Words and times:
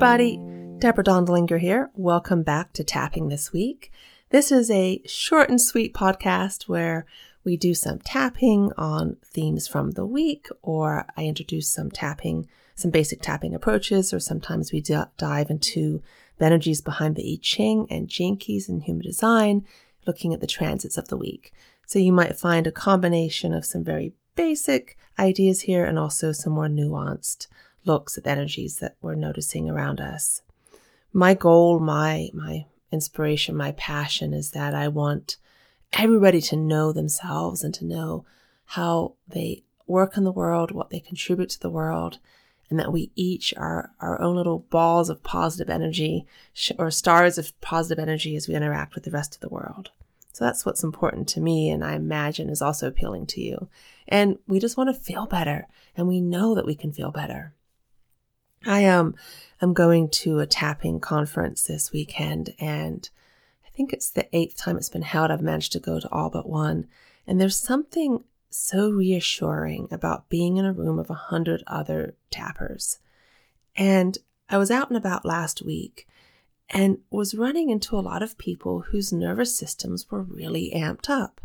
everybody. 0.00 0.38
Deborah 0.78 1.02
Dondelinger 1.02 1.58
here. 1.58 1.90
Welcome 1.96 2.44
back 2.44 2.72
to 2.74 2.84
Tapping 2.84 3.30
This 3.30 3.52
Week. 3.52 3.90
This 4.30 4.52
is 4.52 4.70
a 4.70 5.02
short 5.06 5.50
and 5.50 5.60
sweet 5.60 5.92
podcast 5.92 6.68
where 6.68 7.04
we 7.42 7.56
do 7.56 7.74
some 7.74 7.98
tapping 7.98 8.70
on 8.78 9.16
themes 9.24 9.66
from 9.66 9.90
the 9.90 10.06
week, 10.06 10.46
or 10.62 11.04
I 11.16 11.24
introduce 11.24 11.68
some 11.68 11.90
tapping, 11.90 12.46
some 12.76 12.92
basic 12.92 13.20
tapping 13.20 13.56
approaches, 13.56 14.14
or 14.14 14.20
sometimes 14.20 14.70
we 14.70 14.80
d- 14.80 15.02
dive 15.16 15.50
into 15.50 16.00
the 16.36 16.44
energies 16.44 16.80
behind 16.80 17.16
the 17.16 17.32
I 17.32 17.36
Ching 17.42 17.88
and 17.90 18.08
Keys 18.08 18.68
in 18.68 18.82
human 18.82 19.02
design, 19.02 19.66
looking 20.06 20.32
at 20.32 20.40
the 20.40 20.46
transits 20.46 20.96
of 20.96 21.08
the 21.08 21.16
week. 21.16 21.52
So 21.88 21.98
you 21.98 22.12
might 22.12 22.38
find 22.38 22.68
a 22.68 22.70
combination 22.70 23.52
of 23.52 23.64
some 23.64 23.82
very 23.82 24.12
basic 24.36 24.96
ideas 25.18 25.62
here 25.62 25.84
and 25.84 25.98
also 25.98 26.30
some 26.30 26.52
more 26.52 26.68
nuanced 26.68 27.48
looks 27.88 28.16
at 28.16 28.24
the 28.24 28.30
energies 28.30 28.76
that 28.76 28.96
we're 29.00 29.14
noticing 29.14 29.68
around 29.68 30.00
us. 30.00 30.42
My 31.12 31.34
goal, 31.34 31.80
my 31.80 32.30
my 32.34 32.66
inspiration, 32.92 33.56
my 33.56 33.72
passion 33.72 34.32
is 34.32 34.52
that 34.52 34.74
I 34.74 34.88
want 34.88 35.36
everybody 35.92 36.40
to 36.42 36.56
know 36.56 36.92
themselves 36.92 37.64
and 37.64 37.74
to 37.74 37.84
know 37.84 38.24
how 38.66 39.14
they 39.26 39.62
work 39.86 40.16
in 40.16 40.24
the 40.24 40.32
world, 40.32 40.70
what 40.70 40.90
they 40.90 41.00
contribute 41.00 41.48
to 41.50 41.60
the 41.60 41.70
world, 41.70 42.18
and 42.70 42.78
that 42.78 42.92
we 42.92 43.10
each 43.14 43.54
are 43.56 43.90
our 44.00 44.20
own 44.20 44.36
little 44.36 44.58
balls 44.58 45.08
of 45.08 45.22
positive 45.22 45.70
energy 45.70 46.26
or 46.78 46.90
stars 46.90 47.38
of 47.38 47.58
positive 47.60 47.98
energy 47.98 48.36
as 48.36 48.46
we 48.46 48.54
interact 48.54 48.94
with 48.94 49.04
the 49.04 49.10
rest 49.10 49.34
of 49.34 49.40
the 49.40 49.48
world. 49.48 49.90
So 50.32 50.44
that's 50.44 50.64
what's 50.64 50.84
important 50.84 51.26
to 51.30 51.40
me, 51.40 51.70
and 51.70 51.82
I 51.82 51.94
imagine 51.94 52.48
is 52.48 52.62
also 52.62 52.86
appealing 52.86 53.26
to 53.28 53.40
you. 53.40 53.68
And 54.06 54.38
we 54.46 54.60
just 54.60 54.76
want 54.76 54.94
to 54.94 55.00
feel 55.00 55.26
better, 55.26 55.66
and 55.96 56.06
we 56.06 56.20
know 56.20 56.54
that 56.54 56.66
we 56.66 56.76
can 56.76 56.92
feel 56.92 57.10
better. 57.10 57.54
I 58.66 58.80
am. 58.80 59.06
um, 59.06 59.14
am 59.60 59.74
going 59.74 60.08
to 60.10 60.38
a 60.38 60.46
tapping 60.46 61.00
conference 61.00 61.62
this 61.62 61.92
weekend, 61.92 62.54
and 62.58 63.08
I 63.66 63.70
think 63.70 63.92
it's 63.92 64.10
the 64.10 64.28
eighth 64.36 64.56
time 64.56 64.76
it's 64.76 64.88
been 64.88 65.02
held. 65.02 65.30
I've 65.30 65.42
managed 65.42 65.72
to 65.72 65.80
go 65.80 66.00
to 66.00 66.08
all 66.10 66.30
but 66.30 66.48
one. 66.48 66.86
And 67.26 67.40
there's 67.40 67.58
something 67.58 68.24
so 68.50 68.90
reassuring 68.90 69.88
about 69.90 70.28
being 70.28 70.56
in 70.56 70.64
a 70.64 70.72
room 70.72 70.98
of 70.98 71.10
a 71.10 71.14
hundred 71.14 71.62
other 71.66 72.14
tappers. 72.30 72.98
And 73.76 74.18
I 74.48 74.56
was 74.58 74.70
out 74.70 74.88
and 74.88 74.96
about 74.96 75.24
last 75.24 75.62
week 75.62 76.08
and 76.70 76.98
was 77.10 77.34
running 77.34 77.70
into 77.70 77.96
a 77.96 78.00
lot 78.00 78.22
of 78.22 78.38
people 78.38 78.80
whose 78.80 79.12
nervous 79.12 79.56
systems 79.56 80.10
were 80.10 80.22
really 80.22 80.72
amped 80.74 81.08
up. 81.08 81.40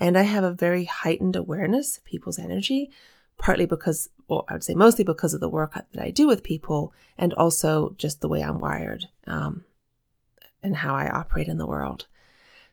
And 0.00 0.16
I 0.16 0.22
have 0.22 0.44
a 0.44 0.52
very 0.52 0.84
heightened 0.84 1.36
awareness 1.36 1.98
of 1.98 2.04
people's 2.04 2.38
energy, 2.38 2.90
partly 3.38 3.66
because, 3.66 4.08
or 4.28 4.44
I 4.48 4.54
would 4.54 4.64
say 4.64 4.74
mostly 4.74 5.04
because 5.04 5.34
of 5.34 5.40
the 5.40 5.48
work 5.48 5.74
that 5.74 6.02
I 6.02 6.10
do 6.10 6.26
with 6.26 6.42
people 6.42 6.92
and 7.16 7.32
also 7.34 7.94
just 7.96 8.20
the 8.20 8.28
way 8.28 8.42
I'm 8.42 8.58
wired. 8.58 9.06
Um, 9.26 9.64
and 10.62 10.76
how 10.76 10.94
I 10.94 11.08
operate 11.08 11.48
in 11.48 11.58
the 11.58 11.66
world. 11.66 12.06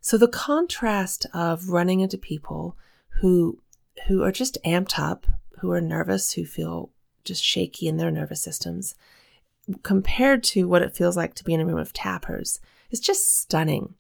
So 0.02 0.18
the 0.18 0.28
contrast 0.28 1.26
of 1.34 1.70
running 1.70 2.00
into 2.00 2.18
people 2.18 2.78
who 3.22 3.60
who 4.08 4.24
are 4.24 4.32
just 4.32 4.58
amped 4.66 5.00
up, 5.00 5.26
who 5.60 5.72
are 5.72 5.82
nervous, 5.82 6.34
who 6.34 6.46
feel 6.46 6.92
just 7.24 7.44
shaky 7.44 7.88
in 7.88 7.98
their 7.98 8.12
nervous 8.12 8.42
systems, 8.42 8.94
compared 9.84 10.44
to 10.44 10.68
what 10.68 10.82
it 10.82 10.96
feels 10.96 11.16
like 11.16 11.34
to 11.36 11.44
be 11.44 11.54
in 11.54 11.62
a 11.62 11.66
room 11.66 11.80
of 11.80 11.94
tappers, 11.94 12.60
is 12.92 13.00
just 13.00 13.38
stunning. 13.38 13.96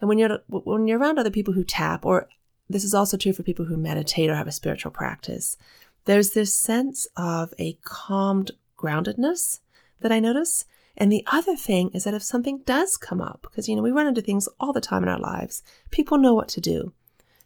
And 0.00 0.08
when 0.08 0.18
you're 0.18 0.40
when 0.48 0.88
you're 0.88 0.98
around 0.98 1.18
other 1.18 1.30
people 1.30 1.54
who 1.54 1.64
tap, 1.64 2.04
or 2.04 2.28
this 2.68 2.84
is 2.84 2.94
also 2.94 3.16
true 3.16 3.32
for 3.32 3.42
people 3.42 3.66
who 3.66 3.76
meditate 3.76 4.30
or 4.30 4.34
have 4.34 4.48
a 4.48 4.52
spiritual 4.52 4.90
practice, 4.90 5.56
there's 6.04 6.30
this 6.30 6.54
sense 6.54 7.06
of 7.16 7.52
a 7.58 7.78
calmed 7.84 8.52
groundedness 8.78 9.60
that 10.00 10.12
I 10.12 10.20
notice 10.20 10.64
and 10.96 11.10
the 11.10 11.24
other 11.26 11.56
thing 11.56 11.90
is 11.92 12.04
that 12.04 12.14
if 12.14 12.22
something 12.22 12.58
does 12.64 12.96
come 12.96 13.20
up, 13.20 13.40
because 13.42 13.68
you 13.68 13.74
know 13.74 13.82
we 13.82 13.90
run 13.90 14.06
into 14.06 14.22
things 14.22 14.48
all 14.60 14.72
the 14.72 14.80
time 14.80 15.02
in 15.02 15.08
our 15.08 15.18
lives, 15.18 15.62
people 15.90 16.18
know 16.18 16.34
what 16.34 16.48
to 16.48 16.60
do. 16.60 16.92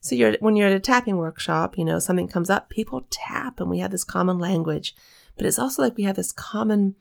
So 0.01 0.15
you're 0.15 0.37
when 0.41 0.57
you're 0.57 0.69
at 0.69 0.77
a 0.77 0.81
tapping 0.81 1.17
workshop, 1.17 1.79
you 1.79 1.85
know 1.85 1.99
something 1.99 2.29
comes 2.29 2.51
up, 2.51 2.69
people 2.69 3.07
tap, 3.11 3.61
and 3.61 3.71
we 3.71 3.79
have 3.79 3.91
this 3.91 4.05
common 4.05 4.39
language. 4.39 4.95
But 5.37 5.47
it's 5.47 5.59
also 5.59 5.83
like 5.83 5.97
we 5.97 6.05
have 6.05 6.17
this 6.17 6.33
common 6.33 6.97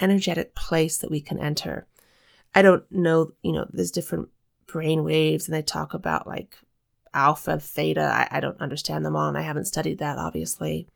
energetic 0.00 0.54
place 0.54 0.96
that 0.98 1.10
we 1.10 1.20
can 1.20 1.38
enter. 1.38 1.86
I 2.54 2.62
don't 2.62 2.90
know, 2.90 3.32
you 3.42 3.52
know, 3.52 3.66
there's 3.70 3.90
different 3.90 4.28
brain 4.66 5.04
waves, 5.04 5.46
and 5.46 5.54
they 5.54 5.62
talk 5.62 5.92
about 5.92 6.26
like 6.26 6.56
alpha, 7.14 7.58
theta. 7.58 8.02
I, 8.02 8.38
I 8.38 8.40
don't 8.40 8.60
understand 8.60 9.04
them 9.04 9.16
all, 9.16 9.28
and 9.28 9.38
I 9.38 9.42
haven't 9.42 9.66
studied 9.66 9.98
that 9.98 10.18
obviously. 10.18 10.86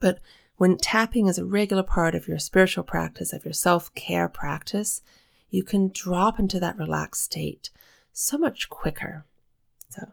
But 0.00 0.18
when 0.56 0.76
tapping 0.76 1.26
is 1.26 1.38
a 1.38 1.44
regular 1.44 1.82
part 1.82 2.14
of 2.14 2.28
your 2.28 2.38
spiritual 2.38 2.84
practice, 2.84 3.32
of 3.32 3.44
your 3.44 3.54
self 3.54 3.94
care 3.94 4.28
practice, 4.28 5.02
you 5.50 5.62
can 5.62 5.90
drop 5.92 6.38
into 6.38 6.58
that 6.60 6.78
relaxed 6.78 7.24
state 7.24 7.70
so 8.12 8.38
much 8.38 8.68
quicker. 8.68 9.24
So, 9.90 10.12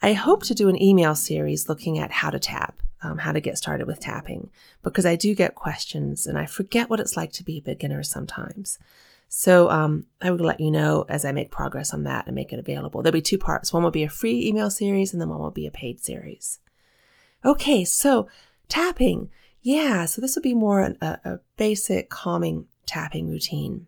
I 0.00 0.14
hope 0.14 0.42
to 0.44 0.54
do 0.54 0.68
an 0.68 0.80
email 0.80 1.14
series 1.14 1.68
looking 1.68 1.98
at 1.98 2.10
how 2.10 2.30
to 2.30 2.38
tap, 2.38 2.82
um, 3.02 3.18
how 3.18 3.32
to 3.32 3.40
get 3.40 3.58
started 3.58 3.86
with 3.86 4.00
tapping, 4.00 4.50
because 4.82 5.06
I 5.06 5.16
do 5.16 5.34
get 5.34 5.54
questions 5.54 6.26
and 6.26 6.38
I 6.38 6.46
forget 6.46 6.90
what 6.90 7.00
it's 7.00 7.16
like 7.16 7.32
to 7.32 7.44
be 7.44 7.58
a 7.58 7.62
beginner 7.62 8.02
sometimes. 8.02 8.78
So 9.34 9.70
um, 9.70 10.04
I 10.20 10.30
will 10.30 10.44
let 10.44 10.60
you 10.60 10.70
know 10.70 11.06
as 11.08 11.24
I 11.24 11.32
make 11.32 11.50
progress 11.50 11.94
on 11.94 12.02
that 12.02 12.26
and 12.26 12.34
make 12.34 12.52
it 12.52 12.58
available. 12.58 13.00
There'll 13.00 13.14
be 13.14 13.22
two 13.22 13.38
parts. 13.38 13.72
One 13.72 13.82
will 13.82 13.90
be 13.90 14.02
a 14.02 14.08
free 14.10 14.46
email 14.46 14.68
series, 14.68 15.14
and 15.14 15.22
then 15.22 15.30
one 15.30 15.40
will 15.40 15.50
be 15.50 15.66
a 15.66 15.70
paid 15.70 16.04
series. 16.04 16.58
Okay, 17.42 17.82
so 17.82 18.28
tapping. 18.68 19.30
Yeah, 19.62 20.04
so 20.04 20.20
this 20.20 20.36
would 20.36 20.42
be 20.42 20.52
more 20.52 20.82
an, 20.82 20.98
a, 21.00 21.18
a 21.24 21.40
basic 21.56 22.10
calming 22.10 22.66
tapping 22.84 23.26
routine. 23.26 23.86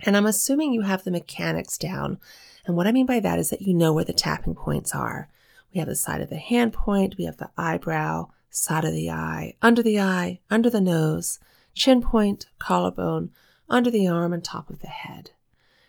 And 0.00 0.16
I'm 0.16 0.24
assuming 0.24 0.72
you 0.72 0.80
have 0.80 1.04
the 1.04 1.10
mechanics 1.10 1.76
down. 1.76 2.18
And 2.64 2.78
what 2.78 2.86
I 2.86 2.92
mean 2.92 3.04
by 3.04 3.20
that 3.20 3.38
is 3.38 3.50
that 3.50 3.60
you 3.60 3.74
know 3.74 3.92
where 3.92 4.04
the 4.04 4.14
tapping 4.14 4.54
points 4.54 4.94
are. 4.94 5.28
We 5.74 5.80
have 5.80 5.88
the 5.88 5.94
side 5.94 6.22
of 6.22 6.30
the 6.30 6.38
hand 6.38 6.72
point, 6.72 7.16
we 7.18 7.26
have 7.26 7.36
the 7.36 7.50
eyebrow, 7.58 8.30
side 8.48 8.86
of 8.86 8.94
the 8.94 9.10
eye, 9.10 9.52
under 9.60 9.82
the 9.82 10.00
eye, 10.00 10.40
under 10.48 10.70
the 10.70 10.80
nose, 10.80 11.40
chin 11.74 12.00
point, 12.00 12.46
collarbone, 12.58 13.32
under 13.68 13.90
the 13.90 14.06
arm, 14.06 14.32
and 14.32 14.44
top 14.44 14.70
of 14.70 14.80
the 14.80 14.86
head. 14.88 15.30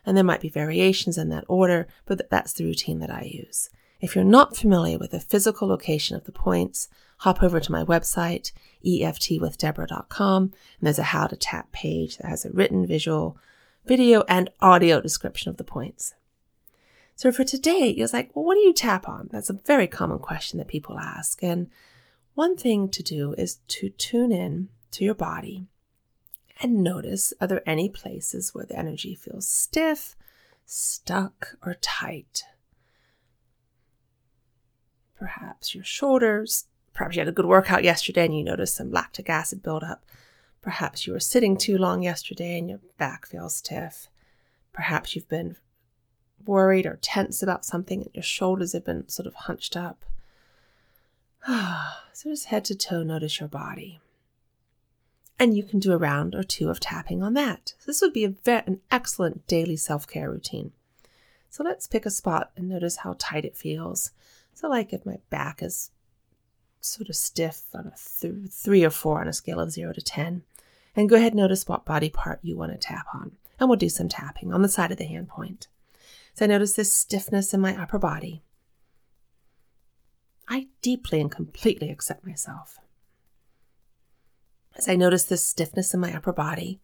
And 0.05 0.15
there 0.15 0.23
might 0.23 0.41
be 0.41 0.49
variations 0.49 1.17
in 1.17 1.29
that 1.29 1.45
order, 1.47 1.88
but 2.05 2.29
that's 2.29 2.53
the 2.53 2.65
routine 2.65 2.99
that 2.99 3.11
I 3.11 3.29
use. 3.33 3.69
If 3.99 4.15
you're 4.15 4.23
not 4.23 4.55
familiar 4.55 4.97
with 4.97 5.11
the 5.11 5.19
physical 5.19 5.67
location 5.67 6.15
of 6.15 6.25
the 6.25 6.31
points, 6.31 6.88
hop 7.19 7.41
over 7.41 7.59
to 7.59 7.71
my 7.71 7.83
website, 7.83 8.51
eftwithdeborah.com, 8.85 10.43
and 10.43 10.53
there's 10.81 10.99
a 10.99 11.03
how 11.03 11.27
to 11.27 11.35
tap 11.35 11.71
page 11.71 12.17
that 12.17 12.27
has 12.27 12.45
a 12.45 12.51
written, 12.51 12.85
visual, 12.85 13.38
video, 13.85 14.23
and 14.27 14.49
audio 14.61 15.01
description 15.01 15.49
of 15.49 15.57
the 15.57 15.63
points. 15.63 16.13
So 17.15 17.31
for 17.31 17.44
today, 17.44 17.94
you're 17.97 18.07
like, 18.13 18.35
well, 18.35 18.45
what 18.45 18.53
do 18.53 18.61
you 18.61 18.73
tap 18.73 19.09
on? 19.09 19.29
That's 19.31 19.49
a 19.49 19.53
very 19.65 19.88
common 19.88 20.19
question 20.19 20.59
that 20.59 20.67
people 20.67 20.99
ask. 20.99 21.41
And 21.41 21.71
one 22.35 22.55
thing 22.55 22.89
to 22.89 23.01
do 23.01 23.33
is 23.33 23.55
to 23.69 23.89
tune 23.89 24.31
in 24.31 24.69
to 24.91 25.03
your 25.03 25.15
body 25.15 25.65
and 26.62 26.84
notice 26.84 27.34
are 27.40 27.47
there 27.47 27.68
any 27.68 27.90
places 27.90 28.53
where 28.53 28.66
the 28.66 28.78
energy 28.78 29.16
feels 29.16 29.47
stiff, 29.47 30.16
stuck, 30.66 31.56
or 31.66 31.75
tight? 31.75 32.44
Perhaps 35.18 35.73
your 35.73 35.84
shoulders, 35.84 36.66
Perhaps 36.97 37.16
you 37.16 37.19
had 37.19 37.28
a 37.28 37.31
good 37.31 37.45
workout 37.45 37.84
yesterday 37.84 38.25
and 38.25 38.35
you 38.35 38.44
noticed 38.44 38.75
some 38.75 38.91
lactic 38.91 39.29
acid 39.29 39.62
buildup. 39.62 40.03
Perhaps 40.63 41.06
you 41.06 41.13
were 41.13 41.19
sitting 41.19 41.56
too 41.56 41.78
long 41.78 42.01
yesterday 42.01 42.57
and 42.57 42.68
your 42.68 42.79
back 42.97 43.28
feels 43.28 43.56
stiff. 43.56 44.07
Perhaps 44.74 45.16
you've 45.16 45.29
been 45.29 45.57
worried 46.44 46.88
or 46.88 46.97
tense 47.00 47.44
about 47.44 47.66
something 47.66 48.01
and 48.01 48.09
your 48.16 48.24
shoulders 48.24 48.74
have 48.74 48.84
been 48.84 49.07
sort 49.07 49.28
of 49.28 49.35
hunched 49.35 49.78
up. 49.78 50.06
so 51.47 52.31
just 52.31 52.45
head 52.45 52.65
to 52.65 52.75
toe, 52.75 53.03
notice 53.03 53.39
your 53.39 53.48
body. 53.48 54.00
And 55.39 55.56
you 55.56 55.63
can 55.63 55.80
do 55.80 55.94
a 55.94 55.98
round 55.98 56.34
or 56.34 56.44
two 56.44 56.69
of 56.69 56.80
tapping 56.80 57.22
on 57.22 57.34
that. 57.36 57.74
So 57.78 57.86
this 57.88 58.01
would 58.01 58.13
be 58.13 58.24
a 58.24 58.30
ve- 58.30 58.63
an 58.66 58.81
excellent 58.89 59.45
daily 59.48 59.78
self 59.78 60.07
care 60.07 60.31
routine. 60.31 60.72
So 61.50 61.63
let's 61.63 61.88
pick 61.88 62.06
a 62.06 62.12
spot 62.12 62.51
and 62.56 62.68
notice 62.68 62.98
how 62.98 63.16
tight 63.18 63.45
it 63.45 63.56
feels. 63.56 64.12
So, 64.54 64.68
like 64.68 64.92
if 64.94 65.06
my 65.06 65.18
back 65.30 65.62
is 65.62 65.92
sort 66.81 67.10
of 67.10 67.16
stiff 67.16 67.63
on 67.74 67.88
a 67.88 67.94
th- 68.19 68.50
three 68.50 68.84
or 68.84 68.89
four 68.89 69.22
on 69.22 69.28
a 69.28 69.34
scale 69.34 69.60
of 69.60 69.72
zero 69.72 69.94
to 69.94 70.01
10. 70.01 70.44
And 70.95 71.10
go 71.10 71.16
ahead 71.16 71.34
and 71.34 71.42
notice 71.42 71.68
what 71.68 71.86
body 71.86 72.10
part 72.10 72.39
you 72.42 72.57
want 72.57 72.72
to 72.72 72.78
tap 72.78 73.06
on. 73.13 73.34
And 73.60 73.69
we'll 73.69 73.78
do 73.78 73.89
some 73.89 74.10
tapping 74.10 74.51
on 74.51 74.62
the 74.62 74.69
side 74.69 74.92
of 74.92 74.98
the 74.98 75.06
hand 75.06 75.30
point. 75.30 75.68
So 76.34 76.45
I 76.45 76.48
notice 76.48 76.74
this 76.74 76.94
stiffness 76.94 77.54
in 77.54 77.62
my 77.62 77.80
upper 77.80 78.00
body. 78.00 78.44
I 80.48 80.68
deeply 80.81 81.19
and 81.19 81.31
completely 81.31 81.89
accept 81.89 82.25
myself. 82.25 82.78
As 84.77 84.88
I 84.88 84.95
notice 84.95 85.24
this 85.24 85.44
stiffness 85.44 85.94
in 85.94 86.00
my 86.00 86.15
upper 86.15 86.31
body, 86.31 86.79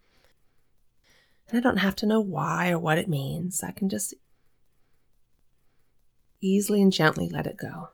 and 1.48 1.58
I 1.58 1.62
don't 1.62 1.78
have 1.78 1.96
to 1.98 2.06
know 2.06 2.20
why 2.20 2.72
or 2.72 2.80
what 2.80 2.98
it 2.98 3.08
means, 3.08 3.64
I 3.64 3.72
can 3.72 3.88
just 3.88 4.16
easily 6.42 6.82
and 6.82 6.92
gently 6.92 7.30
let 7.30 7.48
it 7.48 7.58
go 7.58 7.90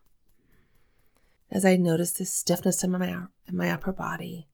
as 1.52 1.66
I 1.66 1.76
notice 1.76 2.12
this 2.12 2.32
stiffness 2.32 2.84
in 2.84 2.92
my, 2.92 3.08
in 3.48 3.58
my 3.58 3.72
upper 3.72 3.92
body. 3.92 4.48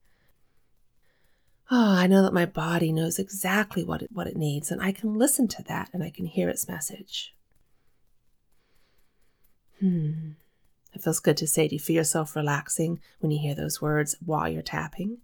Oh, 1.70 1.96
I 1.96 2.08
know 2.08 2.22
that 2.22 2.34
my 2.34 2.46
body 2.46 2.92
knows 2.92 3.20
exactly 3.20 3.84
what 3.84 4.02
it, 4.02 4.10
what 4.14 4.28
it 4.28 4.38
needs, 4.38 4.72
and 4.72 4.82
I 4.82 4.92
can 4.92 5.16
listen 5.16 5.48
to 5.50 5.64
that 5.64 5.90
and 5.94 6.04
I 6.04 6.10
can 6.10 6.26
hear 6.26 6.48
its 6.48 6.68
message. 6.68 7.36
Hmm. 9.80 10.32
It 10.94 11.04
feels 11.04 11.20
good 11.20 11.36
to 11.38 11.48
say, 11.48 11.68
do 11.68 11.76
you 11.76 11.80
feel 11.80 11.98
yourself 11.98 12.36
relaxing 12.36 13.02
when 13.20 13.32
you 13.32 13.40
hear 13.40 13.56
those 13.56 13.82
words 13.82 14.16
while 14.24 14.48
you're 14.48 14.62
tapping? 14.62 15.18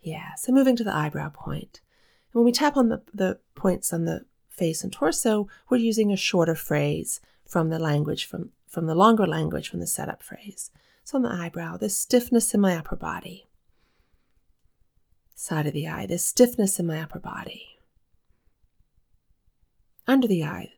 Yeah, 0.00 0.34
so 0.36 0.52
moving 0.52 0.76
to 0.76 0.84
the 0.84 0.94
eyebrow 0.94 1.30
point. 1.30 1.80
And 2.32 2.40
when 2.40 2.44
we 2.44 2.52
tap 2.52 2.76
on 2.76 2.88
the, 2.88 3.02
the 3.12 3.38
points 3.54 3.92
on 3.92 4.04
the 4.04 4.24
face 4.48 4.82
and 4.82 4.92
torso, 4.92 5.48
we're 5.68 5.78
using 5.78 6.12
a 6.12 6.16
shorter 6.16 6.54
phrase 6.54 7.20
from 7.46 7.70
the 7.70 7.78
language, 7.78 8.26
from, 8.26 8.50
from 8.68 8.86
the 8.86 8.94
longer 8.94 9.26
language 9.26 9.68
from 9.68 9.80
the 9.80 9.86
setup 9.86 10.22
phrase. 10.22 10.70
So 11.04 11.16
on 11.16 11.22
the 11.22 11.32
eyebrow, 11.32 11.76
this 11.76 11.98
stiffness 11.98 12.52
in 12.54 12.60
my 12.60 12.76
upper 12.76 12.96
body. 12.96 13.48
Side 15.34 15.66
of 15.66 15.72
the 15.72 15.88
eye, 15.88 16.06
this 16.06 16.26
stiffness 16.26 16.78
in 16.78 16.86
my 16.86 17.00
upper 17.00 17.18
body. 17.18 17.78
Under 20.06 20.26
the 20.26 20.44
eye, 20.44 20.72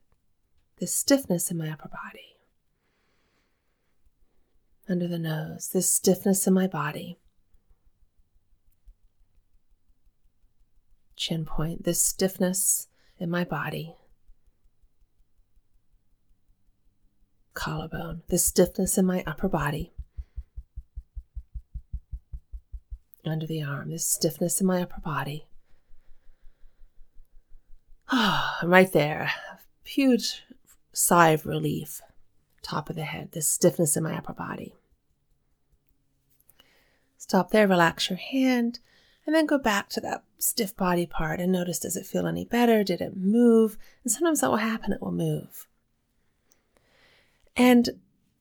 this 0.79 0.95
stiffness 0.95 1.51
in 1.51 1.59
my 1.59 1.71
upper 1.71 1.89
body. 1.89 2.37
Under 4.89 5.07
the 5.07 5.19
nose, 5.19 5.71
this 5.73 5.91
stiffness 5.91 6.47
in 6.47 6.55
my 6.55 6.67
body. 6.67 7.20
Chin 11.21 11.45
point, 11.45 11.85
this 11.85 12.01
stiffness 12.01 12.89
in 13.19 13.29
my 13.29 13.45
body. 13.45 13.95
Collarbone, 17.53 18.23
this 18.29 18.43
stiffness 18.43 18.97
in 18.97 19.05
my 19.05 19.23
upper 19.27 19.47
body. 19.47 19.93
Under 23.27 23.47
the 23.47 23.63
arm, 23.63 23.91
this 23.91 24.07
stiffness 24.07 24.63
in 24.63 24.67
my 24.67 24.81
upper 24.81 25.03
body. 25.03 25.45
Oh, 28.13 28.55
right 28.65 28.91
there. 28.91 29.31
Huge 29.85 30.43
sigh 30.95 31.31
of 31.31 31.45
relief. 31.45 32.01
Top 32.63 32.89
of 32.89 32.97
the 32.97 33.05
head, 33.05 33.33
this 33.33 33.47
stiffness 33.47 33.95
in 33.95 34.05
my 34.05 34.17
upper 34.17 34.33
body. 34.33 34.75
Stop 37.19 37.51
there, 37.51 37.69
relax 37.69 38.09
your 38.09 38.17
hand, 38.17 38.81
and 39.27 39.35
then 39.35 39.47
go 39.47 39.59
back 39.59 39.89
to 39.91 40.01
that 40.01 40.25
stiff 40.39 40.77
body 40.77 41.07
part 41.07 41.41
and 41.41 41.53
notice 41.53 41.79
does 41.79 41.97
it 41.97 42.07
feel 42.07 42.27
any 42.27 42.45
better? 42.45 42.83
Did 42.83 43.01
it 43.01 43.17
move? 43.17 43.77
And 44.03 44.13
sometimes 44.13 44.41
that 44.41 44.51
will 44.51 44.57
happen, 44.57 44.93
it 44.93 45.03
will 45.03 45.13
move. 45.13 45.67
And 47.57 47.91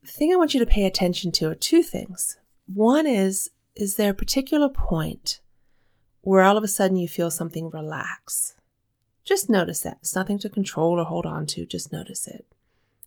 the 0.01 0.11
thing 0.11 0.33
I 0.33 0.37
want 0.37 0.53
you 0.53 0.59
to 0.59 0.65
pay 0.65 0.85
attention 0.85 1.31
to 1.33 1.49
are 1.49 1.55
two 1.55 1.83
things. 1.83 2.37
One 2.73 3.05
is, 3.05 3.51
is 3.75 3.95
there 3.95 4.11
a 4.11 4.15
particular 4.15 4.69
point 4.69 5.41
where 6.21 6.43
all 6.43 6.57
of 6.57 6.63
a 6.63 6.67
sudden 6.67 6.97
you 6.97 7.07
feel 7.07 7.31
something 7.31 7.69
relax? 7.69 8.55
Just 9.23 9.49
notice 9.49 9.81
that. 9.81 9.97
It's 10.01 10.15
nothing 10.15 10.39
to 10.39 10.49
control 10.49 10.99
or 10.99 11.03
hold 11.03 11.25
on 11.25 11.45
to, 11.47 11.65
just 11.65 11.91
notice 11.91 12.27
it. 12.27 12.45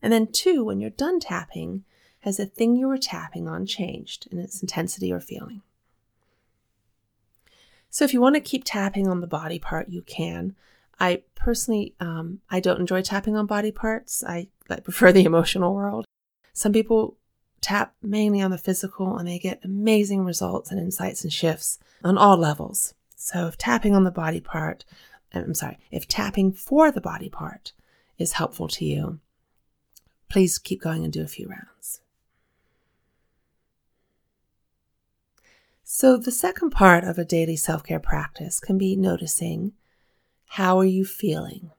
And 0.01 0.13
then, 0.13 0.27
two, 0.31 0.65
when 0.65 0.81
you're 0.81 0.91
done 0.91 1.21
tapping, 1.21 1.85
has 2.21 2.37
the 2.37 2.47
thing 2.47 2.77
you 2.77 2.89
were 2.89 2.99
tapping 2.99 3.49
on 3.49 3.67
changed 3.67 4.29
in 4.31 4.39
its 4.39 4.61
intensity 4.61 5.13
or 5.13 5.21
feeling? 5.21 5.63
So 7.93 8.07
if 8.07 8.15
you 8.15 8.23
want 8.23 8.37
to 8.37 8.41
keep 8.41 8.65
tapping 8.65 9.07
on 9.07 9.21
the 9.21 9.27
body 9.27 9.59
part, 9.59 9.91
you 9.91 10.01
can. 10.01 10.57
I 10.99 11.23
personally, 11.35 11.95
um, 12.01 12.41
I 12.51 12.59
don't 12.59 12.81
enjoy 12.81 13.03
tapping 13.03 13.37
on 13.37 13.45
body 13.45 13.71
parts. 13.71 14.25
I, 14.27 14.49
I 14.71 14.81
prefer 14.81 15.13
the 15.13 15.25
emotional 15.27 15.75
world. 15.75 16.07
Some 16.55 16.73
people 16.73 17.19
tap 17.61 17.95
mainly 18.03 18.41
on 18.41 18.51
the 18.51 18.57
physical 18.57 19.19
and 19.19 19.29
they 19.29 19.39
get 19.39 19.61
amazing 19.63 20.25
results 20.25 20.71
and 20.71 20.81
insights 20.81 21.23
and 21.23 21.33
shifts 21.33 21.79
on 22.03 22.17
all 22.17 22.39
levels. 22.39 22.95
So 23.15 23.47
if 23.47 23.59
tapping 23.59 23.95
on 23.95 24.05
the 24.05 24.11
body 24.11 24.41
part, 24.41 24.87
I'm 25.35 25.55
sorry, 25.55 25.79
if 25.91 26.09
tapping 26.09 26.53
for 26.53 26.91
the 26.91 27.01
body 27.01 27.29
part 27.29 27.73
is 28.17 28.33
helpful 28.33 28.69
to 28.69 28.87
you, 28.87 29.21
please 30.31 30.59
keep 30.59 30.81
going 30.81 31.05
and 31.05 31.13
do 31.13 31.23
a 31.23 31.29
few 31.29 31.47
rounds. 31.47 32.01
So, 35.95 36.17
the 36.17 36.33
second 36.33 36.71
part 36.71 37.05
of 37.05 37.19
a 37.19 37.25
daily 37.25 37.55
self 37.55 37.85
care 37.85 38.01
practice 38.01 38.61
can 38.61 38.79
be 38.79 38.97
noticing 38.97 39.73
how 40.47 40.79
are 40.79 40.87
you 40.87 41.05
feeling? 41.05 41.71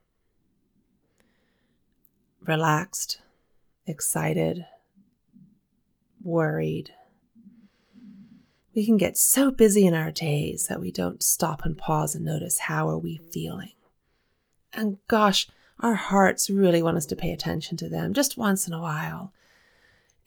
Relaxed, 2.45 3.21
excited, 3.87 4.67
worried. 6.21 6.91
We 8.75 8.85
can 8.85 8.97
get 8.97 9.17
so 9.17 9.49
busy 9.49 9.83
in 9.83 9.95
our 9.95 10.11
days 10.11 10.67
that 10.67 10.79
we 10.79 10.91
don't 10.91 11.23
stop 11.23 11.65
and 11.65 11.75
pause 11.75 12.13
and 12.13 12.23
notice 12.23 12.59
how 12.59 12.87
are 12.89 12.99
we 12.99 13.17
feeling. 13.17 13.73
And 14.73 14.99
gosh, 15.07 15.49
our 15.79 15.95
hearts 15.95 16.51
really 16.51 16.83
want 16.83 16.97
us 16.97 17.07
to 17.07 17.15
pay 17.15 17.31
attention 17.31 17.77
to 17.77 17.89
them 17.89 18.13
just 18.13 18.37
once 18.37 18.67
in 18.67 18.73
a 18.73 18.81
while 18.81 19.33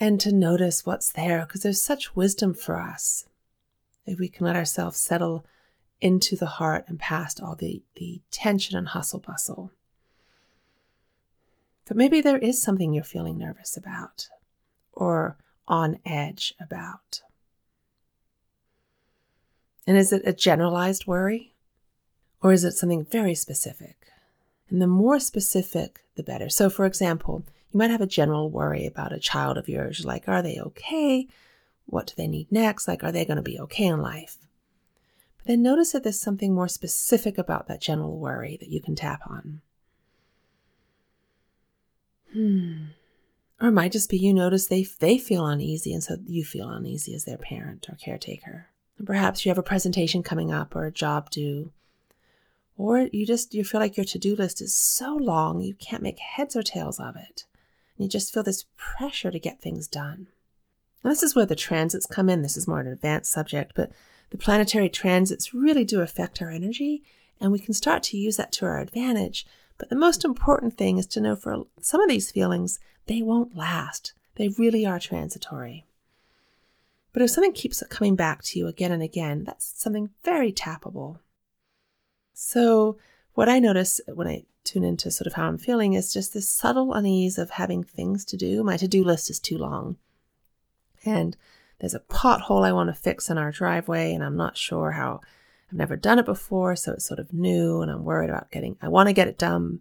and 0.00 0.20
to 0.22 0.32
notice 0.32 0.84
what's 0.84 1.12
there 1.12 1.46
because 1.46 1.62
there's 1.62 1.80
such 1.80 2.16
wisdom 2.16 2.52
for 2.52 2.80
us 2.80 3.26
if 4.06 4.18
we 4.18 4.28
can 4.28 4.46
let 4.46 4.56
ourselves 4.56 4.98
settle 4.98 5.44
into 6.00 6.36
the 6.36 6.46
heart 6.46 6.84
and 6.88 6.98
past 6.98 7.40
all 7.40 7.54
the, 7.54 7.82
the 7.96 8.20
tension 8.30 8.76
and 8.76 8.88
hustle 8.88 9.20
bustle. 9.20 9.72
But 11.86 11.96
maybe 11.96 12.20
there 12.20 12.38
is 12.38 12.60
something 12.60 12.92
you're 12.92 13.04
feeling 13.04 13.38
nervous 13.38 13.76
about 13.76 14.28
or 14.92 15.36
on 15.68 15.98
edge 16.04 16.54
about. 16.60 17.22
And 19.86 19.96
is 19.96 20.12
it 20.12 20.22
a 20.24 20.32
generalized 20.32 21.06
worry? 21.06 21.54
Or 22.42 22.52
is 22.52 22.64
it 22.64 22.72
something 22.72 23.04
very 23.04 23.34
specific? 23.34 24.08
And 24.68 24.82
the 24.82 24.86
more 24.86 25.20
specific, 25.20 26.00
the 26.16 26.22
better. 26.22 26.48
So, 26.48 26.68
for 26.68 26.86
example, 26.86 27.44
you 27.70 27.78
might 27.78 27.90
have 27.90 28.00
a 28.00 28.06
general 28.06 28.50
worry 28.50 28.84
about 28.84 29.12
a 29.12 29.20
child 29.20 29.56
of 29.56 29.68
yours, 29.68 30.04
like, 30.04 30.28
are 30.28 30.42
they 30.42 30.58
okay? 30.58 31.28
What 31.86 32.06
do 32.06 32.14
they 32.16 32.26
need 32.26 32.50
next? 32.50 32.86
Like, 32.86 33.02
are 33.02 33.12
they 33.12 33.24
going 33.24 33.36
to 33.36 33.42
be 33.42 33.58
okay 33.60 33.86
in 33.86 34.00
life? 34.00 34.36
But 35.38 35.46
then 35.46 35.62
notice 35.62 35.92
that 35.92 36.02
there's 36.02 36.20
something 36.20 36.54
more 36.54 36.68
specific 36.68 37.38
about 37.38 37.68
that 37.68 37.80
general 37.80 38.18
worry 38.18 38.56
that 38.60 38.68
you 38.68 38.80
can 38.80 38.94
tap 38.94 39.22
on. 39.26 39.60
Hmm. 42.32 42.84
Or 43.60 43.68
it 43.68 43.72
might 43.72 43.92
just 43.92 44.10
be 44.10 44.18
you 44.18 44.34
notice 44.34 44.66
they, 44.66 44.86
they 44.98 45.16
feel 45.16 45.46
uneasy, 45.46 45.94
and 45.94 46.02
so 46.02 46.16
you 46.26 46.44
feel 46.44 46.68
uneasy 46.68 47.14
as 47.14 47.24
their 47.24 47.38
parent 47.38 47.88
or 47.88 47.94
caretaker. 47.94 48.66
And 48.98 49.06
perhaps 49.06 49.44
you 49.44 49.50
have 49.50 49.58
a 49.58 49.62
presentation 49.62 50.22
coming 50.22 50.52
up 50.52 50.76
or 50.76 50.84
a 50.84 50.92
job 50.92 51.30
due. 51.30 51.72
Or 52.76 53.08
you 53.12 53.24
just 53.24 53.54
you 53.54 53.64
feel 53.64 53.80
like 53.80 53.96
your 53.96 54.04
to-do 54.04 54.36
list 54.36 54.60
is 54.60 54.74
so 54.74 55.14
long 55.16 55.60
you 55.60 55.74
can't 55.74 56.02
make 56.02 56.18
heads 56.18 56.54
or 56.54 56.62
tails 56.62 57.00
of 57.00 57.16
it. 57.16 57.46
And 57.96 58.04
you 58.04 58.08
just 58.08 58.34
feel 58.34 58.42
this 58.42 58.66
pressure 58.76 59.30
to 59.30 59.38
get 59.38 59.62
things 59.62 59.88
done. 59.88 60.26
Now, 61.06 61.12
this 61.12 61.22
is 61.22 61.36
where 61.36 61.46
the 61.46 61.54
transits 61.54 62.04
come 62.04 62.28
in. 62.28 62.42
This 62.42 62.56
is 62.56 62.66
more 62.66 62.80
an 62.80 62.88
advanced 62.88 63.30
subject, 63.30 63.74
but 63.76 63.92
the 64.30 64.36
planetary 64.36 64.88
transits 64.88 65.54
really 65.54 65.84
do 65.84 66.00
affect 66.00 66.42
our 66.42 66.50
energy, 66.50 67.04
and 67.40 67.52
we 67.52 67.60
can 67.60 67.74
start 67.74 68.02
to 68.04 68.16
use 68.16 68.36
that 68.38 68.50
to 68.54 68.66
our 68.66 68.80
advantage. 68.80 69.46
But 69.78 69.88
the 69.88 69.94
most 69.94 70.24
important 70.24 70.76
thing 70.76 70.98
is 70.98 71.06
to 71.06 71.20
know 71.20 71.36
for 71.36 71.62
some 71.80 72.00
of 72.00 72.08
these 72.08 72.32
feelings, 72.32 72.80
they 73.06 73.22
won't 73.22 73.56
last. 73.56 74.14
They 74.34 74.48
really 74.48 74.84
are 74.84 74.98
transitory. 74.98 75.86
But 77.12 77.22
if 77.22 77.30
something 77.30 77.52
keeps 77.52 77.84
coming 77.88 78.16
back 78.16 78.42
to 78.42 78.58
you 78.58 78.66
again 78.66 78.90
and 78.90 79.00
again, 79.00 79.44
that's 79.44 79.80
something 79.80 80.10
very 80.24 80.50
tappable. 80.50 81.20
So, 82.34 82.98
what 83.34 83.48
I 83.48 83.60
notice 83.60 84.00
when 84.12 84.26
I 84.26 84.42
tune 84.64 84.82
into 84.82 85.12
sort 85.12 85.28
of 85.28 85.34
how 85.34 85.46
I'm 85.46 85.56
feeling 85.56 85.92
is 85.92 86.12
just 86.12 86.34
this 86.34 86.48
subtle 86.48 86.92
unease 86.92 87.38
of 87.38 87.50
having 87.50 87.84
things 87.84 88.24
to 88.24 88.36
do. 88.36 88.64
My 88.64 88.76
to 88.78 88.88
do 88.88 89.04
list 89.04 89.30
is 89.30 89.38
too 89.38 89.56
long 89.56 89.98
and 91.06 91.36
there's 91.78 91.94
a 91.94 92.00
pothole 92.00 92.64
I 92.64 92.72
want 92.72 92.88
to 92.88 93.00
fix 93.00 93.28
in 93.30 93.38
our 93.38 93.52
driveway, 93.52 94.12
and 94.12 94.24
I'm 94.24 94.36
not 94.36 94.56
sure 94.56 94.92
how. 94.92 95.20
I've 95.68 95.78
never 95.78 95.96
done 95.96 96.20
it 96.20 96.26
before, 96.26 96.76
so 96.76 96.92
it's 96.92 97.06
sort 97.06 97.18
of 97.18 97.32
new, 97.32 97.80
and 97.82 97.90
I'm 97.90 98.04
worried 98.04 98.30
about 98.30 98.52
getting. 98.52 98.76
I 98.80 98.88
want 98.88 99.08
to 99.08 99.12
get 99.12 99.26
it 99.26 99.36
done, 99.36 99.80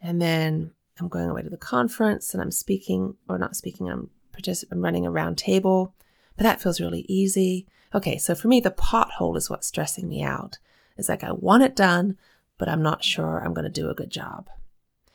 and 0.00 0.20
then 0.20 0.72
I'm 0.98 1.08
going 1.08 1.28
away 1.28 1.42
to 1.42 1.50
the 1.50 1.56
conference, 1.56 2.34
and 2.34 2.42
I'm 2.42 2.50
speaking 2.50 3.14
or 3.28 3.38
not 3.38 3.54
speaking. 3.54 3.88
I'm 3.88 4.10
participating. 4.32 4.78
I'm 4.78 4.84
running 4.84 5.06
a 5.06 5.10
round 5.10 5.38
table, 5.38 5.94
but 6.36 6.42
that 6.42 6.60
feels 6.60 6.80
really 6.80 7.06
easy. 7.08 7.66
Okay, 7.94 8.18
so 8.18 8.34
for 8.34 8.48
me, 8.48 8.60
the 8.60 8.70
pothole 8.72 9.36
is 9.36 9.48
what's 9.48 9.68
stressing 9.68 10.08
me 10.08 10.22
out. 10.22 10.58
It's 10.96 11.08
like 11.08 11.22
I 11.22 11.32
want 11.32 11.62
it 11.62 11.76
done, 11.76 12.18
but 12.58 12.68
I'm 12.68 12.82
not 12.82 13.04
sure 13.04 13.38
I'm 13.38 13.54
going 13.54 13.64
to 13.64 13.70
do 13.70 13.88
a 13.88 13.94
good 13.94 14.10
job. 14.10 14.48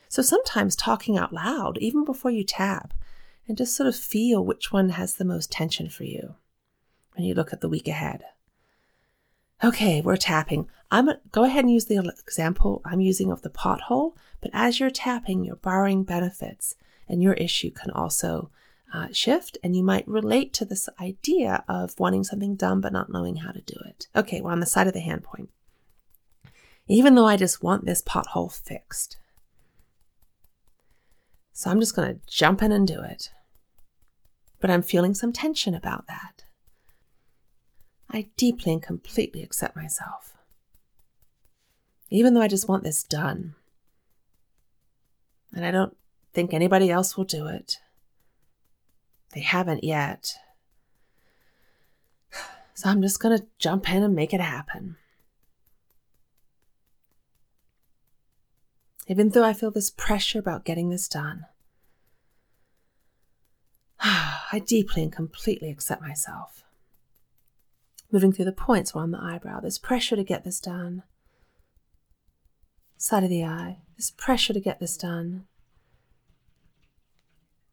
So 0.08 0.22
sometimes 0.22 0.76
talking 0.76 1.16
out 1.16 1.32
loud, 1.32 1.78
even 1.78 2.04
before 2.04 2.30
you 2.30 2.44
tap, 2.44 2.94
and 3.48 3.56
just 3.56 3.76
sort 3.76 3.88
of 3.88 3.96
feel 3.96 4.44
which 4.44 4.72
one 4.72 4.90
has 4.90 5.14
the 5.14 5.24
most 5.24 5.50
tension 5.50 5.88
for 5.88 6.04
you 6.04 6.36
when 7.14 7.24
you 7.24 7.34
look 7.34 7.52
at 7.52 7.60
the 7.60 7.68
week 7.68 7.88
ahead. 7.88 8.22
Okay, 9.64 10.00
we're 10.00 10.16
tapping. 10.16 10.68
I'm 10.90 11.08
go 11.30 11.44
ahead 11.44 11.64
and 11.64 11.72
use 11.72 11.86
the 11.86 11.98
example 12.20 12.82
I'm 12.84 13.00
using 13.00 13.30
of 13.30 13.42
the 13.42 13.50
pothole, 13.50 14.16
but 14.40 14.50
as 14.52 14.80
you're 14.80 14.90
tapping, 14.90 15.44
you're 15.44 15.56
borrowing 15.56 16.02
benefits, 16.02 16.74
and 17.08 17.22
your 17.22 17.34
issue 17.34 17.70
can 17.70 17.90
also 17.92 18.50
uh, 18.92 19.08
shift, 19.12 19.56
and 19.62 19.76
you 19.76 19.82
might 19.84 20.06
relate 20.08 20.52
to 20.54 20.64
this 20.64 20.88
idea 21.00 21.64
of 21.68 21.98
wanting 21.98 22.24
something 22.24 22.56
done 22.56 22.80
but 22.80 22.92
not 22.92 23.10
knowing 23.10 23.36
how 23.36 23.52
to 23.52 23.60
do 23.60 23.76
it. 23.86 24.08
Okay, 24.16 24.40
we're 24.40 24.50
on 24.50 24.60
the 24.60 24.66
side 24.66 24.86
of 24.86 24.92
the 24.94 25.00
hand 25.00 25.22
point. 25.22 25.48
Even 26.88 27.14
though 27.14 27.26
I 27.26 27.36
just 27.36 27.62
want 27.62 27.84
this 27.86 28.02
pothole 28.02 28.52
fixed. 28.52 29.16
So 31.52 31.70
I'm 31.70 31.80
just 31.80 31.94
going 31.94 32.14
to 32.14 32.20
jump 32.26 32.62
in 32.62 32.72
and 32.72 32.86
do 32.86 33.00
it. 33.00 33.30
But 34.60 34.70
I'm 34.70 34.82
feeling 34.82 35.14
some 35.14 35.32
tension 35.32 35.74
about 35.74 36.06
that. 36.06 36.44
I 38.10 38.28
deeply 38.36 38.72
and 38.72 38.82
completely 38.82 39.42
accept 39.42 39.76
myself. 39.76 40.36
Even 42.10 42.34
though 42.34 42.42
I 42.42 42.48
just 42.48 42.68
want 42.68 42.84
this 42.84 43.02
done. 43.02 43.54
And 45.54 45.64
I 45.64 45.70
don't 45.70 45.96
think 46.32 46.52
anybody 46.52 46.90
else 46.90 47.16
will 47.16 47.24
do 47.24 47.46
it. 47.46 47.78
They 49.34 49.40
haven't 49.40 49.84
yet. 49.84 50.34
So 52.74 52.88
I'm 52.88 53.02
just 53.02 53.20
going 53.20 53.38
to 53.38 53.46
jump 53.58 53.88
in 53.92 54.02
and 54.02 54.14
make 54.14 54.32
it 54.32 54.40
happen. 54.40 54.96
Even 59.12 59.28
though 59.28 59.44
I 59.44 59.52
feel 59.52 59.70
this 59.70 59.90
pressure 59.90 60.38
about 60.38 60.64
getting 60.64 60.88
this 60.88 61.06
done, 61.06 61.44
I 64.00 64.62
deeply 64.64 65.02
and 65.02 65.12
completely 65.12 65.68
accept 65.68 66.00
myself. 66.00 66.64
Moving 68.10 68.32
through 68.32 68.46
the 68.46 68.52
points 68.52 68.96
around 68.96 69.10
the 69.10 69.20
eyebrow, 69.20 69.60
there's 69.60 69.76
pressure 69.76 70.16
to 70.16 70.24
get 70.24 70.44
this 70.44 70.60
done. 70.60 71.02
Side 72.96 73.22
of 73.22 73.28
the 73.28 73.44
eye, 73.44 73.80
there's 73.98 74.12
pressure 74.12 74.54
to 74.54 74.60
get 74.60 74.80
this 74.80 74.96
done 74.96 75.44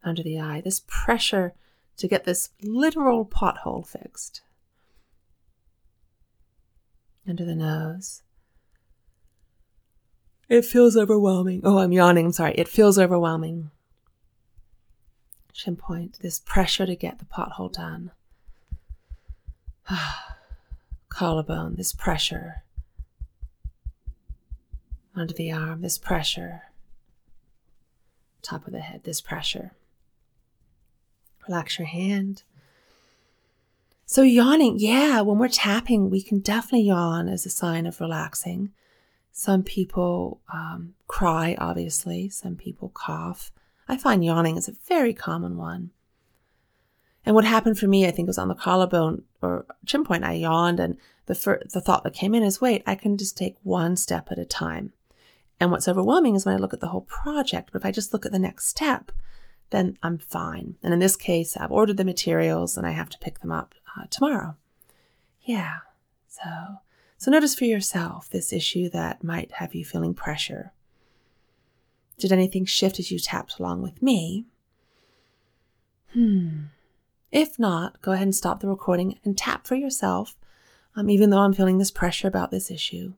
under 0.04 0.22
the 0.22 0.42
eye, 0.42 0.60
this 0.60 0.82
pressure 0.88 1.54
to 1.96 2.10
get 2.10 2.26
this 2.26 2.50
literal 2.62 3.26
pothole 3.26 3.88
fixed. 3.88 4.42
Under 7.26 7.46
the 7.46 7.56
nose. 7.56 8.24
It 10.50 10.66
feels 10.66 10.98
overwhelming. 10.98 11.62
Oh, 11.64 11.78
I'm 11.78 11.92
yawning. 11.92 12.26
I'm 12.26 12.32
sorry. 12.32 12.56
It 12.56 12.68
feels 12.68 12.98
overwhelming. 12.98 13.70
Chin 15.54 15.76
point, 15.76 16.18
this 16.22 16.40
pressure 16.40 16.86
to 16.86 16.96
get 16.96 17.20
the 17.20 17.26
pothole 17.26 17.72
done. 17.72 18.12
Collarbone, 21.10 21.76
this 21.76 21.94
pressure. 21.94 22.64
Under 25.16 25.34
the 25.34 25.52
arm, 25.52 25.82
this 25.82 25.98
pressure. 25.98 26.64
Top 28.42 28.66
of 28.66 28.74
the 28.74 28.80
head, 28.80 29.04
this 29.04 29.22
pressure. 29.22 29.74
Relax 31.48 31.78
your 31.78 31.88
hand. 31.88 32.44
So, 34.06 34.22
yawning, 34.22 34.78
yeah, 34.80 35.22
when 35.22 35.38
we're 35.38 35.50
tapping, 35.50 36.10
we 36.10 36.24
can 36.24 36.40
definitely 36.40 36.88
yawn 36.88 37.28
as 37.28 37.46
a 37.46 37.50
sign 37.50 37.86
of 37.86 38.00
relaxing. 38.00 38.72
Some 39.40 39.64
people 39.64 40.42
um, 40.54 40.96
cry, 41.08 41.56
obviously, 41.58 42.28
some 42.28 42.58
people 42.58 42.90
cough. 42.94 43.54
I 43.88 43.96
find 43.96 44.22
yawning 44.22 44.58
is 44.58 44.68
a 44.68 44.76
very 44.86 45.14
common 45.14 45.56
one. 45.56 45.92
And 47.26 47.36
what 47.36 47.46
happened 47.46 47.80
for 47.80 47.88
me, 47.88 48.06
I 48.06 48.12
think, 48.12 48.28
was 48.28 48.38
on 48.38 48.50
the 48.50 48.54
collarbone 48.54 49.24
or 49.42 49.66
chin 49.86 50.04
point. 50.04 50.26
I 50.26 50.34
yawned, 50.34 50.82
and 50.82 50.98
the 51.28 51.36
fir- 51.36 51.62
the 51.72 51.80
thought 51.80 52.04
that 52.04 52.14
came 52.14 52.36
in 52.36 52.44
is, 52.44 52.60
wait, 52.60 52.84
I 52.86 52.96
can 52.96 53.16
just 53.16 53.38
take 53.38 53.56
one 53.64 53.96
step 53.96 54.28
at 54.30 54.38
a 54.38 54.44
time. 54.44 54.92
And 55.58 55.72
what's 55.72 55.88
overwhelming 55.88 56.36
is 56.36 56.46
when 56.46 56.56
I 56.56 56.60
look 56.60 56.74
at 56.74 56.82
the 56.82 56.88
whole 56.88 57.08
project. 57.08 57.70
But 57.72 57.82
if 57.82 57.86
I 57.86 57.92
just 57.92 58.12
look 58.12 58.26
at 58.26 58.34
the 58.34 58.40
next 58.40 58.68
step, 58.68 59.10
then 59.70 59.98
I'm 60.04 60.18
fine. 60.18 60.76
And 60.84 60.92
in 60.94 61.00
this 61.00 61.16
case, 61.16 61.56
I've 61.56 61.72
ordered 61.72 61.96
the 61.96 62.04
materials 62.04 62.76
and 62.76 62.86
I 62.86 62.92
have 62.92 63.10
to 63.12 63.20
pick 63.20 63.40
them 63.40 63.54
up 63.54 63.74
uh, 63.98 64.04
tomorrow. 64.10 64.58
Yeah. 65.44 65.78
So, 66.28 66.82
so 67.20 67.30
notice 67.30 67.54
for 67.54 67.66
yourself 67.66 68.30
this 68.30 68.54
issue 68.54 68.90
that 68.92 69.26
might 69.26 69.52
have 69.52 69.76
you 69.76 69.84
feeling 69.84 70.14
pressure. 70.14 70.72
Did 72.18 72.32
anything 72.32 72.64
shift 72.64 72.98
as 72.98 73.12
you 73.12 73.20
tapped 73.20 73.60
along 73.60 73.82
with 73.82 74.02
me? 74.02 74.46
Hmm. 76.14 76.68
If 77.30 77.60
not, 77.60 78.02
go 78.02 78.14
ahead 78.14 78.24
and 78.24 78.36
stop 78.36 78.62
the 78.62 78.70
recording 78.70 79.20
and 79.26 79.38
tap 79.38 79.68
for 79.68 79.76
yourself. 79.76 80.38
Um, 80.96 81.10
even 81.10 81.30
though 81.30 81.40
I'm 81.40 81.54
feeling 81.54 81.78
this 81.78 81.92
pressure 81.92 82.28
about 82.30 82.52
this 82.52 82.72
issue, 82.72 83.14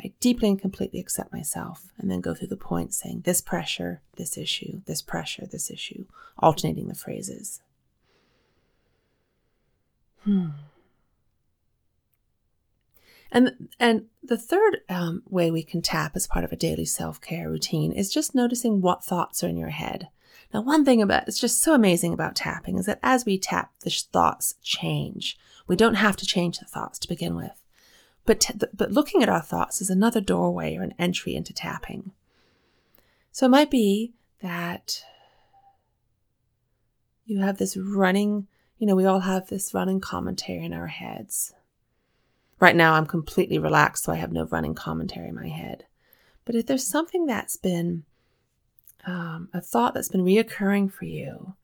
I 0.00 0.12
deeply 0.18 0.48
and 0.48 0.60
completely 0.60 0.98
accept 0.98 1.32
myself 1.32 1.92
and 1.96 2.10
then 2.10 2.20
go 2.20 2.34
through 2.34 2.48
the 2.48 2.56
points 2.56 2.98
saying 2.98 3.20
this 3.20 3.40
pressure, 3.40 4.00
this 4.16 4.36
issue, 4.36 4.82
this 4.86 5.00
pressure, 5.00 5.46
this 5.46 5.70
issue, 5.70 6.06
alternating 6.38 6.88
the 6.88 6.94
phrases. 6.96 7.60
Hmm. 10.24 10.48
And 13.30 13.68
and 13.78 14.06
the 14.22 14.38
third 14.38 14.78
um, 14.88 15.22
way 15.28 15.50
we 15.50 15.62
can 15.62 15.82
tap 15.82 16.12
as 16.14 16.26
part 16.26 16.44
of 16.44 16.52
a 16.52 16.56
daily 16.56 16.84
self 16.84 17.20
care 17.20 17.50
routine 17.50 17.92
is 17.92 18.12
just 18.12 18.34
noticing 18.34 18.80
what 18.80 19.04
thoughts 19.04 19.44
are 19.44 19.48
in 19.48 19.56
your 19.56 19.68
head. 19.70 20.08
Now, 20.52 20.62
one 20.62 20.84
thing 20.84 21.02
about 21.02 21.28
it's 21.28 21.40
just 21.40 21.60
so 21.62 21.74
amazing 21.74 22.14
about 22.14 22.34
tapping 22.34 22.78
is 22.78 22.86
that 22.86 23.00
as 23.02 23.26
we 23.26 23.38
tap, 23.38 23.72
the 23.80 23.90
thoughts 23.90 24.54
change. 24.62 25.38
We 25.66 25.76
don't 25.76 25.94
have 25.94 26.16
to 26.16 26.26
change 26.26 26.58
the 26.58 26.64
thoughts 26.64 26.98
to 27.00 27.08
begin 27.08 27.34
with. 27.36 27.62
But, 28.24 28.40
t- 28.40 28.54
but 28.74 28.92
looking 28.92 29.22
at 29.22 29.28
our 29.28 29.42
thoughts 29.42 29.80
is 29.80 29.90
another 29.90 30.20
doorway 30.20 30.76
or 30.76 30.82
an 30.82 30.94
entry 30.98 31.34
into 31.34 31.52
tapping. 31.52 32.12
So 33.32 33.46
it 33.46 33.50
might 33.50 33.70
be 33.70 34.14
that 34.42 35.02
you 37.24 37.40
have 37.40 37.58
this 37.58 37.76
running, 37.76 38.46
you 38.78 38.86
know, 38.86 38.96
we 38.96 39.04
all 39.04 39.20
have 39.20 39.48
this 39.48 39.74
running 39.74 40.00
commentary 40.00 40.64
in 40.64 40.72
our 40.72 40.86
heads. 40.86 41.52
Right 42.60 42.74
now, 42.74 42.94
I'm 42.94 43.06
completely 43.06 43.58
relaxed, 43.58 44.04
so 44.04 44.12
I 44.12 44.16
have 44.16 44.32
no 44.32 44.44
running 44.46 44.74
commentary 44.74 45.28
in 45.28 45.34
my 45.34 45.48
head. 45.48 45.84
But 46.44 46.54
if 46.54 46.66
there's 46.66 46.86
something 46.86 47.26
that's 47.26 47.56
been 47.56 48.04
um, 49.06 49.48
a 49.52 49.60
thought 49.60 49.94
that's 49.94 50.08
been 50.08 50.24
reoccurring 50.24 50.92
for 50.92 51.04
you 51.04 51.54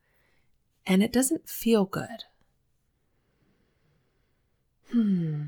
and 0.85 1.03
it 1.03 1.11
doesn't 1.11 1.49
feel 1.49 1.85
good, 1.85 2.23
hmm, 4.91 5.41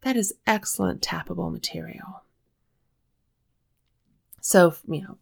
that 0.00 0.16
is 0.16 0.34
excellent 0.46 1.00
tappable 1.00 1.52
material. 1.52 2.22
So, 4.40 4.74
you 4.88 5.02
know, 5.02 5.18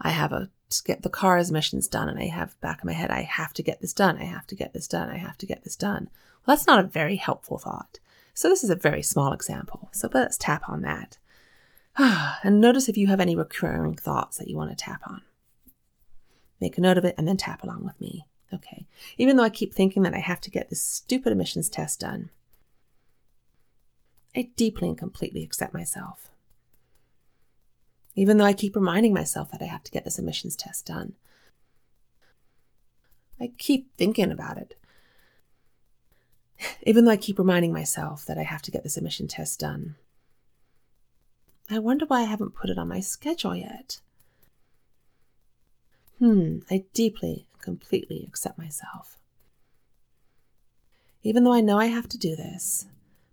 I 0.00 0.10
have 0.10 0.32
a 0.32 0.50
get 0.84 1.02
the 1.02 1.08
car's 1.08 1.50
emissions 1.50 1.88
done 1.88 2.08
and 2.08 2.18
I 2.18 2.26
have 2.26 2.60
back 2.60 2.80
in 2.82 2.86
my 2.86 2.92
head, 2.92 3.10
I 3.10 3.22
have 3.22 3.52
to 3.54 3.62
get 3.62 3.80
this 3.80 3.92
done. 3.92 4.18
I 4.18 4.24
have 4.24 4.46
to 4.48 4.54
get 4.54 4.72
this 4.72 4.86
done. 4.86 5.10
I 5.10 5.16
have 5.16 5.36
to 5.38 5.46
get 5.46 5.64
this 5.64 5.74
done. 5.74 6.08
Well, 6.46 6.56
that's 6.56 6.66
not 6.66 6.84
a 6.84 6.88
very 6.88 7.16
helpful 7.16 7.58
thought. 7.58 7.98
So 8.34 8.48
this 8.48 8.64
is 8.64 8.70
a 8.70 8.76
very 8.76 9.02
small 9.02 9.32
example. 9.32 9.88
So 9.92 10.08
let's 10.12 10.38
tap 10.38 10.68
on 10.68 10.82
that. 10.82 11.18
and 12.42 12.60
notice 12.60 12.88
if 12.88 12.96
you 12.96 13.08
have 13.08 13.20
any 13.20 13.36
recurring 13.36 13.96
thoughts 13.96 14.38
that 14.38 14.48
you 14.48 14.56
want 14.56 14.70
to 14.70 14.76
tap 14.76 15.02
on. 15.06 15.22
Make 16.60 16.78
a 16.78 16.80
note 16.80 16.98
of 16.98 17.04
it 17.04 17.14
and 17.18 17.26
then 17.26 17.36
tap 17.36 17.62
along 17.62 17.84
with 17.84 18.00
me. 18.00 18.26
Okay. 18.52 18.86
Even 19.16 19.36
though 19.36 19.44
I 19.44 19.50
keep 19.50 19.72
thinking 19.72 20.02
that 20.02 20.14
I 20.14 20.18
have 20.18 20.40
to 20.42 20.50
get 20.50 20.70
this 20.70 20.82
stupid 20.82 21.32
emissions 21.32 21.68
test 21.68 22.00
done, 22.00 22.30
I 24.36 24.50
deeply 24.56 24.88
and 24.88 24.98
completely 24.98 25.42
accept 25.42 25.74
myself. 25.74 26.30
Even 28.14 28.36
though 28.36 28.44
I 28.44 28.52
keep 28.52 28.74
reminding 28.74 29.14
myself 29.14 29.50
that 29.52 29.62
I 29.62 29.66
have 29.66 29.84
to 29.84 29.90
get 29.90 30.04
this 30.04 30.18
emissions 30.18 30.56
test 30.56 30.86
done, 30.86 31.14
I 33.40 33.52
keep 33.56 33.96
thinking 33.96 34.30
about 34.30 34.58
it. 34.58 34.76
Even 36.82 37.04
though 37.04 37.10
I 37.10 37.16
keep 37.16 37.38
reminding 37.38 37.72
myself 37.72 38.24
that 38.26 38.38
I 38.38 38.42
have 38.42 38.62
to 38.62 38.70
get 38.70 38.82
this 38.82 38.96
emission 38.96 39.28
test 39.28 39.60
done, 39.60 39.96
I 41.70 41.78
wonder 41.78 42.04
why 42.06 42.20
I 42.20 42.24
haven't 42.24 42.54
put 42.54 42.70
it 42.70 42.78
on 42.78 42.88
my 42.88 43.00
schedule 43.00 43.54
yet. 43.54 44.00
Hmm, 46.18 46.58
I 46.70 46.84
deeply, 46.92 47.46
completely 47.60 48.24
accept 48.26 48.58
myself. 48.58 49.16
Even 51.22 51.44
though 51.44 51.52
I 51.52 51.60
know 51.60 51.78
I 51.78 51.86
have 51.86 52.08
to 52.08 52.18
do 52.18 52.34
this, 52.34 52.86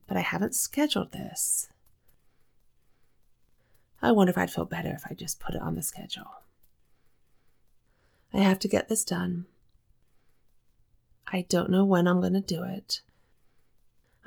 but 0.07 0.17
I 0.17 0.21
haven't 0.21 0.55
scheduled 0.55 1.11
this. 1.11 1.69
I 4.01 4.11
wonder 4.11 4.31
if 4.31 4.37
I'd 4.37 4.51
feel 4.51 4.65
better 4.65 4.89
if 4.89 5.03
I 5.09 5.15
just 5.15 5.39
put 5.39 5.55
it 5.55 5.61
on 5.61 5.75
the 5.75 5.81
schedule. 5.81 6.41
I 8.33 8.39
have 8.39 8.59
to 8.59 8.67
get 8.67 8.87
this 8.87 9.03
done. 9.03 9.47
I 11.27 11.45
don't 11.49 11.69
know 11.69 11.83
when 11.83 12.07
I'm 12.07 12.21
going 12.21 12.33
to 12.33 12.41
do 12.41 12.63
it. 12.63 13.01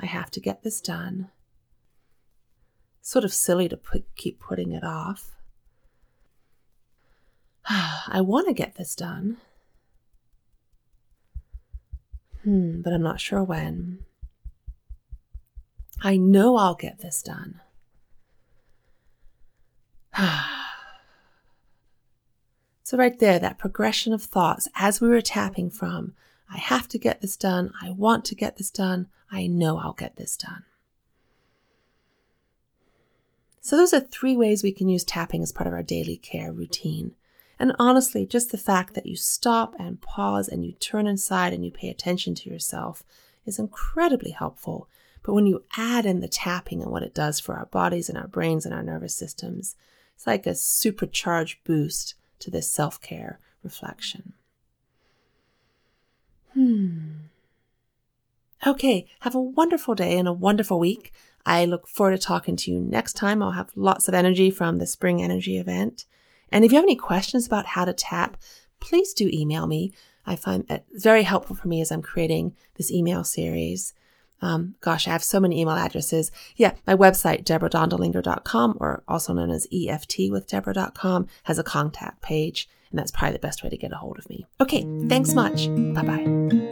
I 0.01 0.07
have 0.07 0.31
to 0.33 0.41
get 0.41 0.63
this 0.63 0.81
done. 0.81 1.29
Sort 3.03 3.25
of 3.25 3.33
silly 3.33 3.69
to 3.69 3.77
put, 3.77 4.05
keep 4.17 4.41
putting 4.41 4.73
it 4.73 4.85
off. 4.85 5.37
I 7.69 8.21
want 8.21 8.49
to 8.49 8.55
get 8.55 8.77
this 8.77 8.95
done. 8.95 9.37
Hmm, 12.43 12.81
but 12.81 12.93
I'm 12.93 13.03
not 13.03 13.21
sure 13.21 13.43
when. 13.43 14.01
I 16.03 16.17
know 16.17 16.57
I'll 16.57 16.75
get 16.75 17.01
this 17.01 17.23
done. 17.23 17.61
So, 22.83 22.99
right 22.99 23.17
there, 23.21 23.39
that 23.39 23.57
progression 23.57 24.13
of 24.13 24.21
thoughts 24.21 24.67
as 24.75 25.01
we 25.01 25.09
were 25.09 25.21
tapping 25.21 25.71
from 25.71 26.13
I 26.53 26.59
have 26.59 26.89
to 26.89 26.99
get 26.99 27.21
this 27.21 27.37
done, 27.37 27.73
I 27.81 27.91
want 27.91 28.25
to 28.27 28.35
get 28.35 28.57
this 28.57 28.71
done, 28.71 29.09
I 29.31 29.47
know 29.47 29.79
I'll 29.79 29.93
get 29.93 30.17
this 30.17 30.37
done. 30.37 30.65
So, 33.61 33.77
those 33.77 33.93
are 33.93 34.01
three 34.01 34.37
ways 34.37 34.63
we 34.63 34.73
can 34.73 34.89
use 34.89 35.05
tapping 35.05 35.43
as 35.43 35.53
part 35.53 35.67
of 35.67 35.73
our 35.73 35.83
daily 35.83 36.17
care 36.17 36.53
routine. 36.53 37.15
And 37.59 37.77
honestly, 37.79 38.25
just 38.25 38.51
the 38.51 38.59
fact 38.59 38.95
that 38.95 39.05
you 39.05 39.17
stop 39.17 39.77
and 39.79 40.01
pause 40.01 40.49
and 40.49 40.65
you 40.65 40.73
turn 40.73 41.07
inside 41.07 41.53
and 41.53 41.65
you 41.65 41.71
pay 41.71 41.89
attention 41.91 42.35
to 42.37 42.51
yourself 42.51 43.05
is 43.45 43.59
incredibly 43.59 44.31
helpful. 44.31 44.89
But 45.23 45.35
when 45.35 45.47
you 45.47 45.65
add 45.77 46.07
in 46.07 46.21
the 46.21 46.29
tapping 46.29 46.83
and 46.83 46.91
what 46.91 47.03
it 47.03 47.15
does 47.15 47.39
for 47.39 47.55
our 47.55 47.67
bodies 47.67 48.09
and 48.09 48.17
our 48.17 48.27
brains 48.27 48.65
and 48.65 48.75
our 48.75 48.83
nervous 48.83 49.15
systems, 49.15 49.77
it's 50.17 50.27
like 50.27 50.47
a 50.47 50.55
supercharged 50.55 51.63
boost 51.65 52.15
to 52.39 52.51
this 52.51 52.73
self 52.73 52.99
care 53.03 53.39
reflection. 53.63 54.33
Hmm. 56.55 57.11
Okay, 58.67 59.07
have 59.21 59.35
a 59.35 59.41
wonderful 59.41 59.95
day 59.95 60.19
and 60.19 60.29
a 60.29 60.33
wonderful 60.33 60.79
week. 60.79 61.13
I 61.47 61.65
look 61.65 61.89
forward 61.89 62.13
to 62.13 62.19
talking 62.19 62.57
to 62.57 62.71
you 62.71 62.81
next 62.81 63.15
time. 63.15 63.43
I'll 63.43 63.53
have 63.53 63.71
lots 63.75 64.09
of 64.09 64.15
energy 64.15 64.51
from 64.51 64.79
the 64.79 64.87
spring 64.87 65.23
energy 65.23 65.57
event. 65.57 66.05
And 66.53 66.65
if 66.65 66.73
you 66.73 66.77
have 66.77 66.85
any 66.85 66.97
questions 66.97 67.47
about 67.47 67.67
how 67.67 67.85
to 67.85 67.93
tap, 67.93 68.37
please 68.81 69.15
do 69.15 69.31
email 69.33 69.67
me. 69.67 69.93
I 70.27 70.37
find 70.37 70.65
it 70.69 70.85
very 70.93 71.23
helpful 71.23 71.57
for 71.57 71.69
me 71.69 71.81
as 71.81 71.91
I'm 71.91 72.03
creating 72.03 72.55
this 72.77 72.91
email 72.91 73.25
series. 73.25 73.95
Um, 74.43 74.75
gosh, 74.81 75.07
I 75.07 75.11
have 75.11 75.25
so 75.25 75.41
many 75.41 75.61
email 75.61 75.75
addresses. 75.75 76.31
Yeah, 76.57 76.73
my 76.87 76.95
website, 76.95 77.45
debradondelinger.com, 77.45 78.79
or 78.81 79.03
also 79.07 79.33
known 79.33 79.51
as 79.51 79.67
EFT 79.73 80.31
with 80.31 80.47
Deborah.com, 80.47 81.27
has 81.45 81.59
a 81.59 81.65
contact 81.65 82.23
page, 82.23 82.69
and 82.91 82.99
that's 82.99 83.11
probably 83.11 83.33
the 83.33 83.39
best 83.39 83.63
way 83.63 83.71
to 83.71 83.77
get 83.77 83.93
a 83.93 83.97
hold 83.97 84.19
of 84.19 84.29
me. 84.29 84.47
Okay, 84.61 84.83
thanks 85.09 85.33
much. 85.33 85.69
Bye 85.95 86.03
bye. 86.03 86.67